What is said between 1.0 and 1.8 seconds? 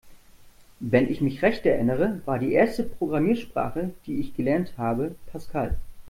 ich mich recht